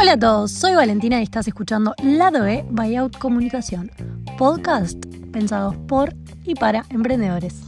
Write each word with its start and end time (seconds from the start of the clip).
Hola 0.00 0.12
a 0.12 0.18
todos, 0.18 0.50
soy 0.50 0.74
Valentina 0.74 1.20
y 1.20 1.24
estás 1.24 1.46
escuchando 1.46 1.94
Lado 2.02 2.46
E 2.46 2.64
Buyout 2.70 3.18
Comunicación, 3.18 3.90
podcast 4.38 4.96
pensados 5.30 5.76
por 5.76 6.14
y 6.42 6.54
para 6.54 6.86
emprendedores. 6.88 7.60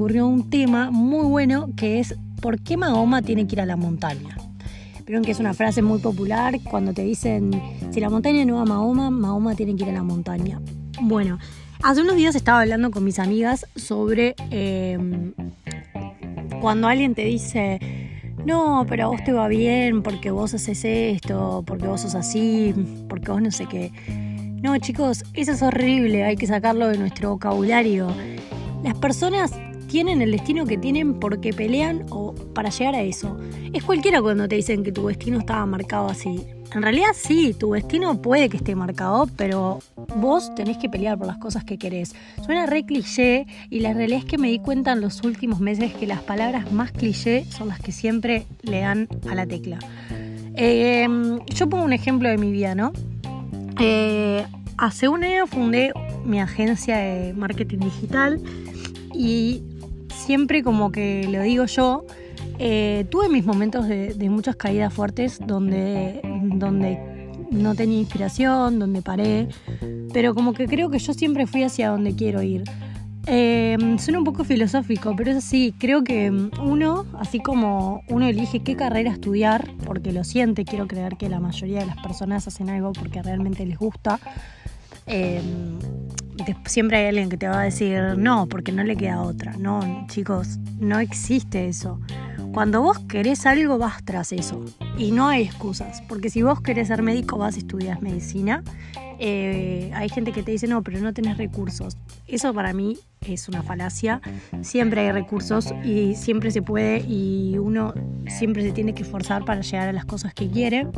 Ocurrió 0.00 0.26
un 0.26 0.50
tema 0.50 0.90
muy 0.90 1.26
bueno 1.26 1.68
que 1.76 2.00
es 2.00 2.16
¿por 2.42 2.60
qué 2.60 2.76
Mahoma 2.76 3.22
tiene 3.22 3.46
que 3.46 3.54
ir 3.54 3.60
a 3.60 3.66
la 3.66 3.76
montaña? 3.76 4.36
Vieron 5.06 5.22
que 5.22 5.30
es 5.30 5.38
una 5.38 5.54
frase 5.54 5.80
muy 5.80 6.00
popular 6.00 6.58
cuando 6.68 6.92
te 6.92 7.04
dicen 7.04 7.52
si 7.92 8.00
la 8.00 8.10
montaña 8.10 8.44
no 8.44 8.56
va 8.56 8.62
a 8.62 8.64
Mahoma, 8.64 9.10
Mahoma 9.10 9.54
tiene 9.54 9.76
que 9.76 9.84
ir 9.84 9.90
a 9.90 9.94
la 9.94 10.02
montaña. 10.02 10.60
Bueno, 11.00 11.38
hace 11.84 12.02
unos 12.02 12.16
días 12.16 12.34
estaba 12.34 12.62
hablando 12.62 12.90
con 12.90 13.04
mis 13.04 13.20
amigas 13.20 13.64
sobre 13.76 14.34
em, 14.50 15.34
cuando 16.60 16.88
alguien 16.88 17.14
te 17.14 17.22
dice 17.22 17.78
no, 18.44 18.86
pero 18.88 19.04
a 19.04 19.06
vos 19.08 19.22
te 19.24 19.32
va 19.32 19.48
bien 19.48 20.02
porque 20.02 20.30
vos 20.30 20.54
haces 20.54 20.84
esto, 20.84 21.62
porque 21.66 21.86
vos 21.86 22.02
sos 22.02 22.14
así, 22.14 22.74
porque 23.08 23.30
vos 23.30 23.42
no 23.42 23.50
sé 23.50 23.66
qué. 23.66 23.92
No, 24.62 24.76
chicos, 24.78 25.24
eso 25.34 25.52
es 25.52 25.62
horrible, 25.62 26.24
hay 26.24 26.36
que 26.36 26.46
sacarlo 26.46 26.88
de 26.88 26.98
nuestro 26.98 27.30
vocabulario. 27.30 28.08
Las 28.82 28.94
personas 28.98 29.52
tienen 29.90 30.22
el 30.22 30.30
destino 30.30 30.66
que 30.66 30.78
tienen 30.78 31.18
porque 31.18 31.52
pelean 31.52 32.06
o 32.10 32.32
para 32.54 32.70
llegar 32.70 32.94
a 32.94 33.02
eso. 33.02 33.36
Es 33.72 33.82
cualquiera 33.82 34.22
cuando 34.22 34.46
te 34.46 34.54
dicen 34.54 34.84
que 34.84 34.92
tu 34.92 35.08
destino 35.08 35.40
estaba 35.40 35.66
marcado 35.66 36.08
así. 36.08 36.46
En 36.72 36.82
realidad 36.82 37.08
sí, 37.12 37.54
tu 37.58 37.72
destino 37.72 38.22
puede 38.22 38.48
que 38.48 38.56
esté 38.56 38.76
marcado, 38.76 39.28
pero 39.36 39.80
vos 40.14 40.54
tenés 40.54 40.78
que 40.78 40.88
pelear 40.88 41.18
por 41.18 41.26
las 41.26 41.38
cosas 41.38 41.64
que 41.64 41.76
querés. 41.76 42.14
Suena 42.46 42.66
re 42.66 42.84
cliché 42.84 43.46
y 43.68 43.80
la 43.80 43.92
realidad 43.92 44.20
es 44.20 44.24
que 44.24 44.38
me 44.38 44.48
di 44.48 44.60
cuenta 44.60 44.92
en 44.92 45.00
los 45.00 45.24
últimos 45.24 45.58
meses 45.58 45.92
que 45.92 46.06
las 46.06 46.20
palabras 46.20 46.70
más 46.70 46.92
cliché 46.92 47.44
son 47.46 47.66
las 47.66 47.80
que 47.80 47.90
siempre 47.90 48.46
le 48.62 48.82
dan 48.82 49.08
a 49.28 49.34
la 49.34 49.44
tecla. 49.46 49.80
Em, 50.54 51.40
yo 51.46 51.68
pongo 51.68 51.82
un 51.82 51.92
ejemplo 51.92 52.28
de 52.28 52.38
mi 52.38 52.52
vida, 52.52 52.76
¿no? 52.76 52.92
Eh, 53.80 54.46
hace 54.76 55.08
un 55.08 55.24
año 55.24 55.48
fundé 55.48 55.92
mi 56.24 56.38
agencia 56.38 56.96
de 56.98 57.32
marketing 57.32 57.78
digital 57.78 58.40
y 59.12 59.64
siempre 60.30 60.62
como 60.62 60.92
que 60.92 61.26
lo 61.28 61.42
digo 61.42 61.64
yo, 61.64 62.04
eh, 62.60 63.04
tuve 63.10 63.28
mis 63.28 63.44
momentos 63.44 63.88
de, 63.88 64.14
muchas 64.30 64.54
caídas 64.54 64.94
fuertes 64.94 65.40
donde, 65.44 66.20
donde 66.54 67.00
no 67.50 67.74
tenía 67.74 67.98
inspiración, 67.98 68.78
donde 68.78 69.02
paré, 69.02 69.48
pero 70.12 70.32
como 70.32 70.52
que 70.52 70.68
creo 70.68 70.88
que 70.88 71.00
yo 71.00 71.14
siempre 71.14 71.48
fui 71.48 71.64
hacia 71.64 71.88
donde 71.90 72.14
quiero 72.14 72.42
ir. 72.42 72.62
Eh, 73.26 73.76
suena 73.98 74.20
un 74.20 74.24
poco 74.24 74.44
filosófico, 74.44 75.16
pero 75.16 75.32
es 75.32 75.38
así, 75.38 75.74
creo 75.76 76.04
que 76.04 76.30
uno, 76.30 77.06
así 77.18 77.40
como 77.40 78.02
uno 78.08 78.28
elige 78.28 78.60
qué 78.60 78.76
carrera 78.76 79.10
estudiar, 79.10 79.68
porque 79.84 80.12
lo 80.12 80.22
siente, 80.22 80.64
quiero 80.64 80.86
creer 80.86 81.16
que 81.16 81.28
la 81.28 81.40
mayoría 81.40 81.80
de 81.80 81.86
las 81.86 81.96
personas 81.96 82.46
hacen 82.46 82.70
algo 82.70 82.92
porque 82.92 83.20
realmente 83.20 83.66
les 83.66 83.78
gusta, 83.78 84.20
eh, 85.08 85.42
siempre 86.66 86.98
hay 86.98 87.06
alguien 87.06 87.28
que 87.28 87.36
te 87.36 87.48
va 87.48 87.60
a 87.60 87.64
decir 87.64 88.00
no, 88.16 88.46
porque 88.46 88.72
no 88.72 88.82
le 88.84 88.96
queda 88.96 89.22
otra. 89.22 89.56
No, 89.58 90.06
chicos, 90.08 90.58
no 90.78 90.98
existe 90.98 91.68
eso. 91.68 92.00
Cuando 92.52 92.82
vos 92.82 92.98
querés 93.00 93.46
algo, 93.46 93.78
vas 93.78 94.02
tras 94.04 94.32
eso. 94.32 94.64
Y 94.98 95.12
no 95.12 95.28
hay 95.28 95.42
excusas, 95.42 96.02
porque 96.08 96.30
si 96.30 96.42
vos 96.42 96.60
querés 96.60 96.88
ser 96.88 97.02
médico, 97.02 97.38
vas 97.38 97.54
a 97.54 97.58
estudiar 97.58 98.02
medicina. 98.02 98.64
Eh, 99.20 99.90
hay 99.94 100.08
gente 100.08 100.32
que 100.32 100.42
te 100.42 100.50
dice, 100.50 100.66
no, 100.66 100.82
pero 100.82 100.98
no 101.00 101.12
tenés 101.12 101.36
recursos. 101.36 101.96
Eso 102.26 102.52
para 102.52 102.72
mí 102.72 102.98
es 103.20 103.48
una 103.48 103.62
falacia. 103.62 104.20
Siempre 104.62 105.02
hay 105.02 105.12
recursos 105.12 105.72
y 105.84 106.16
siempre 106.16 106.50
se 106.50 106.62
puede 106.62 107.04
y 107.06 107.56
uno 107.58 107.94
siempre 108.26 108.62
se 108.62 108.72
tiene 108.72 108.94
que 108.94 109.02
esforzar 109.02 109.44
para 109.44 109.60
llegar 109.60 109.88
a 109.88 109.92
las 109.92 110.04
cosas 110.04 110.34
que 110.34 110.48
quiere. 110.48 110.88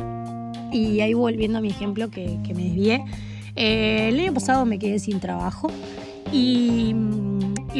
Y 0.71 1.01
ahí 1.01 1.13
volviendo 1.13 1.59
a 1.59 1.61
mi 1.61 1.69
ejemplo 1.69 2.09
que, 2.09 2.39
que 2.43 2.53
me 2.55 2.63
desvié 2.63 3.03
eh, 3.55 4.09
el 4.09 4.19
año 4.19 4.33
pasado 4.33 4.65
me 4.65 4.79
quedé 4.79 4.99
sin 4.99 5.19
trabajo 5.19 5.69
y, 6.31 6.93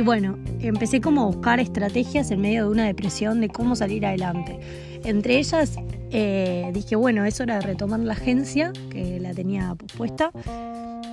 bueno, 0.04 0.38
empecé 0.60 1.02
como 1.02 1.24
a 1.24 1.26
buscar 1.26 1.60
estrategias 1.60 2.30
en 2.30 2.42
medio 2.42 2.66
de 2.66 2.72
una 2.72 2.86
depresión 2.86 3.42
de 3.42 3.50
cómo 3.50 3.76
salir 3.76 4.06
adelante. 4.06 4.60
Entre 5.04 5.40
ellas 5.40 5.76
eh, 6.12 6.70
dije, 6.74 6.96
bueno, 6.96 7.26
es 7.26 7.40
hora 7.40 7.56
de 7.56 7.62
retomar 7.62 8.00
la 8.02 8.14
agencia, 8.14 8.72
que 8.92 9.20
la 9.20 9.34
tenía 9.34 9.76
puesta. 9.98 10.32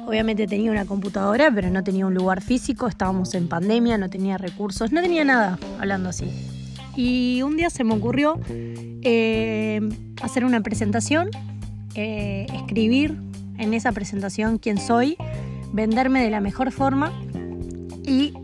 Obviamente 0.07 0.47
tenía 0.47 0.71
una 0.71 0.85
computadora, 0.85 1.51
pero 1.55 1.71
no 1.71 1.83
tenía 1.83 2.07
un 2.07 2.15
lugar 2.15 2.43
físico, 2.43 2.89
estábamos 2.89 3.35
en 3.35 3.49
pandemia, 3.49 3.97
no 3.97 4.11
tenía 4.11 4.37
recursos, 4.37 4.93
no 4.93 5.01
tenía 5.01 5.25
nada, 5.25 5.59
hablando 5.79 6.11
así. 6.11 6.27
Y 6.97 7.41
un 7.43 7.57
día 7.57 7.71
se 7.71 7.85
me 7.85 7.95
ocurrió 7.95 8.39
eh, 8.51 9.81
hacer 10.21 10.45
una 10.45 10.61
presentación, 10.61 11.31
escribir 11.95 13.30
en 13.61 13.75
esa 13.75 13.93
presentación 13.93 14.59
quién 14.59 14.79
soy, 14.79 15.17
venderme 15.73 16.23
de 16.23 16.31
la 16.31 16.41
mejor 16.41 16.73
forma 16.73 17.13
y 18.05 18.35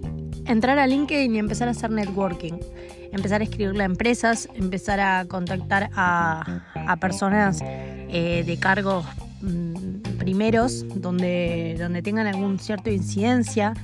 entrar 0.44 0.78
a 0.78 0.86
LinkedIn 0.86 1.34
y 1.34 1.38
empezar 1.38 1.68
a 1.68 1.72
hacer 1.72 1.90
networking. 1.90 2.54
Empezar 3.12 3.40
a 3.40 3.44
escribirle 3.44 3.82
a 3.82 3.86
empresas, 3.86 4.48
empezar 4.54 5.00
a 5.00 5.24
contactar 5.26 5.90
a, 5.94 6.62
personas 7.00 7.60
eh, 7.62 8.44
de 8.46 8.58
cargos 8.58 9.04
mm, 9.42 10.18
primeros 10.18 10.84
donde, 10.94 11.76
donde 11.78 12.02
tengan 12.02 12.26
algún 12.26 12.58
cierto 12.58 12.90
incidencia. 12.90 13.74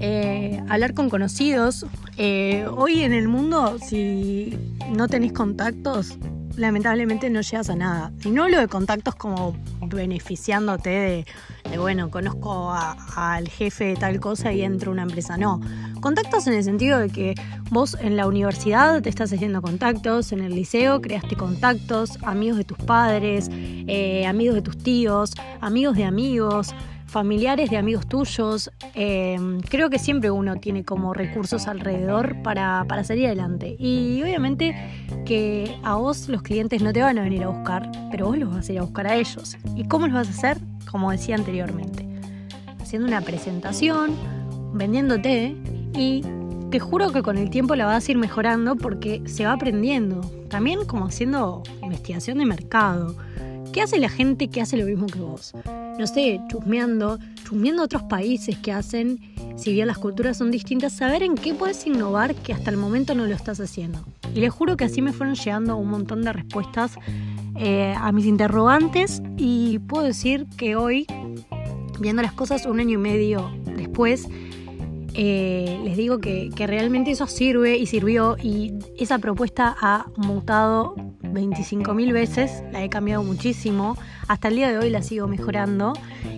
Eh, 0.00 0.62
hablar 0.68 0.94
con 0.94 1.10
conocidos. 1.10 1.86
Eh, 2.16 2.66
hoy 2.70 3.02
en 3.02 3.12
el 3.12 3.26
mundo, 3.26 3.78
si 3.84 4.56
no 4.94 5.08
tenéis 5.08 5.32
contactos, 5.32 6.18
lamentablemente 6.58 7.30
no 7.30 7.40
llegas 7.40 7.70
a 7.70 7.76
nada. 7.76 8.12
Y 8.24 8.30
no 8.30 8.48
lo 8.48 8.58
de 8.58 8.68
contactos 8.68 9.14
como 9.14 9.56
beneficiándote 9.86 10.90
de, 10.90 11.78
bueno, 11.78 12.10
conozco 12.10 12.72
al 13.16 13.48
jefe 13.48 13.84
de 13.84 13.96
tal 13.96 14.20
cosa 14.20 14.52
y 14.52 14.62
entro 14.62 14.90
a 14.90 14.92
una 14.92 15.02
empresa. 15.02 15.36
No, 15.36 15.60
contactos 16.00 16.46
en 16.46 16.54
el 16.54 16.64
sentido 16.64 16.98
de 16.98 17.08
que 17.08 17.34
vos 17.70 17.96
en 18.00 18.16
la 18.16 18.26
universidad 18.26 19.00
te 19.00 19.08
estás 19.08 19.32
haciendo 19.32 19.62
contactos, 19.62 20.32
en 20.32 20.40
el 20.40 20.54
liceo 20.54 21.00
creaste 21.00 21.36
contactos, 21.36 22.18
amigos 22.22 22.58
de 22.58 22.64
tus 22.64 22.78
padres, 22.78 23.48
eh, 23.52 24.26
amigos 24.26 24.56
de 24.56 24.62
tus 24.62 24.76
tíos, 24.78 25.32
amigos 25.60 25.96
de 25.96 26.04
amigos 26.04 26.74
familiares 27.08 27.70
de 27.70 27.76
amigos 27.76 28.06
tuyos. 28.06 28.70
Em, 28.94 29.60
creo 29.60 29.90
que 29.90 29.98
siempre 29.98 30.30
uno 30.30 30.56
tiene 30.56 30.84
como 30.84 31.14
recursos 31.14 31.66
alrededor 31.66 32.40
para, 32.42 32.84
para, 32.88 33.02
salir 33.04 33.26
adelante. 33.26 33.76
Y 33.78 34.22
obviamente 34.22 34.76
que 35.24 35.74
a 35.82 35.96
vos 35.96 36.28
los 36.28 36.42
clientes 36.42 36.82
no 36.82 36.92
te 36.92 37.02
van 37.02 37.18
a 37.18 37.22
venir 37.22 37.42
a 37.44 37.48
buscar, 37.48 37.90
pero 38.10 38.26
vos 38.26 38.38
los 38.38 38.54
vas 38.54 38.68
a 38.68 38.72
ir 38.72 38.78
a 38.78 38.82
buscar 38.82 39.06
a 39.06 39.16
ellos. 39.16 39.56
¿Y 39.74 39.84
cómo 39.84 40.06
los 40.06 40.14
vas 40.14 40.28
a 40.28 40.30
hacer? 40.30 40.58
Como 40.90 41.10
decía 41.10 41.34
anteriormente, 41.34 42.06
haciendo 42.80 43.08
una 43.08 43.20
presentación, 43.20 44.14
vendiéndote 44.74 45.56
y 45.94 46.22
te 46.70 46.78
juro 46.78 47.12
que 47.12 47.22
con 47.22 47.38
el 47.38 47.50
tiempo 47.50 47.74
la 47.74 47.86
vas 47.86 48.06
a 48.06 48.12
ir 48.12 48.18
mejorando 48.18 48.76
porque 48.76 49.22
se 49.26 49.44
va 49.44 49.52
aprendiendo. 49.52 50.20
También 50.48 50.84
como 50.86 51.06
haciendo 51.06 51.62
investigación 51.82 52.38
de 52.38 52.46
mercado 52.46 53.16
¿Qué 53.72 53.82
hace 53.82 53.98
la 53.98 54.08
gente 54.08 54.48
que 54.48 54.60
hace 54.60 54.76
lo 54.76 54.86
mismo 54.86 55.06
que 55.06 55.18
vos? 55.18 55.52
No 55.98 56.06
sé, 56.06 56.40
chusmeando, 56.48 57.18
chusmeando 57.42 57.82
otros 57.82 58.04
países 58.04 58.56
que 58.56 58.70
hacen, 58.70 59.18
si 59.56 59.72
bien 59.72 59.88
las 59.88 59.98
culturas 59.98 60.36
son 60.36 60.52
distintas, 60.52 60.92
saber 60.92 61.24
en 61.24 61.34
qué 61.34 61.54
puedes 61.54 61.84
innovar 61.88 62.36
que 62.36 62.52
hasta 62.52 62.70
el 62.70 62.76
momento 62.76 63.16
no 63.16 63.26
lo 63.26 63.34
estás 63.34 63.58
haciendo. 63.58 64.04
Y 64.32 64.38
les 64.38 64.52
juro 64.52 64.76
que 64.76 64.84
así 64.84 65.02
me 65.02 65.12
fueron 65.12 65.34
llegando 65.34 65.76
un 65.76 65.88
montón 65.88 66.22
de 66.22 66.32
respuestas 66.32 66.94
eh, 67.56 67.92
a 67.98 68.12
mis 68.12 68.26
interrogantes 68.26 69.20
y 69.36 69.80
puedo 69.80 70.04
decir 70.04 70.46
que 70.56 70.76
hoy, 70.76 71.04
viendo 71.98 72.22
las 72.22 72.32
cosas 72.32 72.64
un 72.66 72.78
año 72.78 72.92
y 72.92 73.02
medio 73.02 73.50
después, 73.76 74.28
eh, 75.14 75.80
les 75.82 75.96
digo 75.96 76.18
que, 76.18 76.50
que, 76.54 76.68
realmente 76.68 77.10
eso 77.10 77.26
sirve 77.26 77.76
y 77.76 77.86
sirvió 77.86 78.36
y 78.40 78.74
esa 78.98 79.18
propuesta 79.18 79.76
ha 79.80 80.06
mutado 80.16 80.94
25.000 81.32 82.12
veces, 82.12 82.62
la 82.72 82.82
he 82.82 82.88
cambiado 82.88 83.22
muchísimo, 83.22 83.96
hasta 84.26 84.48
el 84.48 84.56
día 84.56 84.70
de 84.70 84.78
hoy 84.78 84.90
la 84.90 85.02
sigo 85.02 85.26
mejorando. 85.28 85.92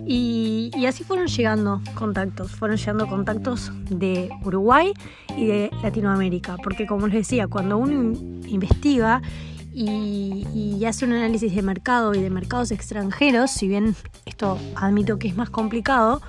Y, 0.05 0.71
así 0.87 1.03
fueron 1.03 1.27
llegando 1.27 1.81
contactos, 1.95 2.51
fueron 2.51 2.77
llegando 2.77 3.07
contactos 3.07 3.71
de 3.89 4.29
Uruguay 4.43 4.93
y 5.37 5.45
de 5.45 5.71
Latinoamérica, 5.83 6.57
porque 6.63 6.85
como 6.85 7.07
les 7.07 7.15
decía, 7.15 7.47
cuando 7.47 7.77
uno 7.77 8.17
investiga 8.47 9.21
y, 9.73 10.45
y, 10.53 10.83
hace 10.85 11.05
un 11.05 11.13
análisis 11.13 11.55
de 11.55 11.61
mercado 11.61 12.13
y 12.13 12.21
de 12.21 12.29
mercados 12.29 12.71
extranjeros, 12.71 13.51
si 13.51 13.67
bien 13.67 13.95
esto 14.25 14.57
admito 14.75 15.17
que 15.17 15.29
es 15.29 15.37
más 15.37 15.49
complicado, 15.49 16.21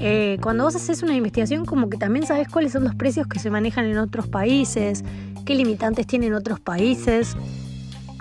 eh, 0.00 0.38
cuando 0.42 0.64
vos 0.64 0.74
haces 0.74 1.02
una 1.02 1.14
investigación 1.14 1.64
como 1.64 1.88
que 1.88 1.96
también 1.96 2.26
sabes 2.26 2.48
cuáles 2.48 2.72
son 2.72 2.84
los 2.84 2.94
precios 2.94 3.26
que 3.26 3.38
se 3.38 3.50
manejan 3.50 3.86
en 3.86 3.98
otros 3.98 4.26
países, 4.26 5.04
qué 5.44 5.54
limitantes 5.54 6.06
tienen 6.06 6.34
otros 6.34 6.60
países. 6.60 7.36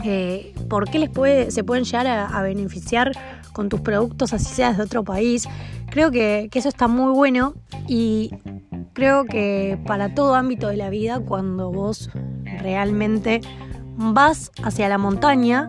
Eh, 0.04 0.54
por 0.70 0.90
qué 0.90 1.00
les 1.00 1.10
puede, 1.10 1.52
se 1.52 1.64
pueden 1.64 1.84
llegar 1.84 2.08
a, 2.08 2.42
beneficiar 2.42 3.12
con 3.54 3.70
tus 3.70 3.82
productos, 3.82 4.34
así 4.34 4.46
seas 4.46 4.78
de 4.78 4.84
otro 4.84 5.04
país. 5.04 5.48
Creo 5.90 6.12
que, 6.12 6.50
eso 6.54 6.70
está 6.70 6.88
muy 6.88 7.12
bueno 7.14 7.54
y 7.88 8.32
creo 8.94 9.26
que 9.26 9.78
para 9.86 10.14
todo 10.14 10.36
ámbito 10.36 10.68
de 10.70 10.78
la 10.78 10.90
vida, 10.90 11.20
cuando 11.20 11.72
vos 11.72 12.10
realmente 12.60 13.42
vas 13.96 14.52
hacia 14.64 14.90
la 14.90 14.98
montaña, 14.98 15.68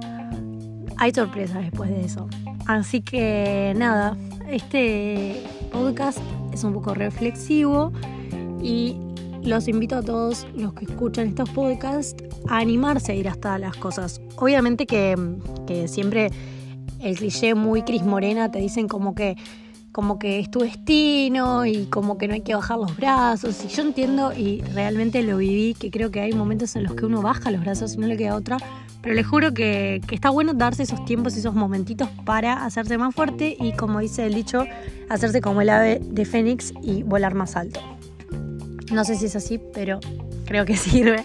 hay 0.96 1.12
sorpresas 1.12 1.62
después 1.62 1.90
de 1.90 2.04
eso. 2.04 2.28
Así 2.66 3.00
que 3.00 3.74
nada, 3.76 4.16
este 4.48 5.42
podcast 5.72 6.18
es 6.52 6.62
un 6.64 6.72
poco 6.72 6.94
reflexivo 6.94 7.92
y 8.62 8.96
los 9.44 9.68
invito 9.68 9.96
a 9.96 10.02
todos 10.02 10.46
los 10.54 10.72
que 10.74 10.84
escuchan 10.84 11.28
estos 11.28 11.50
podcasts 11.50 12.22
a 12.48 12.58
animarse 12.58 13.12
a 13.12 13.14
ir 13.14 13.28
hasta 13.28 13.58
las 13.58 13.76
cosas. 13.76 14.20
Obviamente 14.36 14.86
que, 14.86 15.16
que 15.66 15.88
siempre 15.88 16.30
el 17.00 17.16
cliché 17.16 17.54
muy 17.54 17.82
Cris 17.82 18.02
Morena 18.02 18.50
te 18.50 18.60
dicen 18.60 18.88
como 18.88 19.14
que 19.14 19.36
como 19.92 20.18
que 20.18 20.40
es 20.40 20.50
tu 20.50 20.60
destino 20.60 21.66
y 21.66 21.84
como 21.84 22.16
que 22.16 22.26
no 22.26 22.32
hay 22.32 22.40
que 22.40 22.54
bajar 22.54 22.78
los 22.78 22.96
brazos. 22.96 23.62
Y 23.62 23.68
yo 23.68 23.82
entiendo 23.82 24.32
y 24.32 24.62
realmente 24.72 25.22
lo 25.22 25.36
viví, 25.36 25.74
que 25.74 25.90
creo 25.90 26.10
que 26.10 26.20
hay 26.20 26.32
momentos 26.32 26.74
en 26.76 26.84
los 26.84 26.94
que 26.94 27.04
uno 27.04 27.20
baja 27.20 27.50
los 27.50 27.60
brazos 27.60 27.94
y 27.94 27.98
no 27.98 28.06
le 28.06 28.16
queda 28.16 28.34
otra. 28.34 28.56
Pero 29.02 29.14
les 29.14 29.26
juro 29.26 29.52
que, 29.52 30.00
que 30.06 30.14
está 30.14 30.30
bueno 30.30 30.54
darse 30.54 30.84
esos 30.84 31.04
tiempos, 31.04 31.36
esos 31.36 31.54
momentitos 31.54 32.08
para 32.24 32.64
hacerse 32.64 32.96
más 32.96 33.14
fuerte 33.14 33.54
y 33.60 33.72
como 33.72 34.00
dice 34.00 34.24
el 34.24 34.34
dicho, 34.34 34.64
hacerse 35.10 35.42
como 35.42 35.60
el 35.60 35.68
ave 35.68 36.00
de 36.02 36.24
Fénix 36.24 36.72
y 36.82 37.02
volar 37.02 37.34
más 37.34 37.56
alto. 37.56 37.80
No 38.92 39.04
sé 39.04 39.16
si 39.16 39.26
es 39.26 39.36
así, 39.36 39.58
pero 39.72 40.00
creo 40.44 40.64
que 40.64 40.76
sirve. 40.76 41.24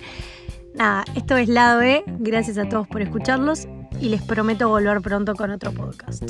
Nada, 0.73 1.03
esto 1.15 1.35
es 1.37 1.49
Lado 1.49 1.79
B. 1.79 2.03
Gracias 2.19 2.57
a 2.57 2.69
todos 2.69 2.87
por 2.87 3.01
escucharlos 3.01 3.67
y 3.99 4.09
les 4.09 4.21
prometo 4.21 4.69
volver 4.69 5.01
pronto 5.01 5.35
con 5.35 5.51
otro 5.51 5.71
podcast. 5.71 6.23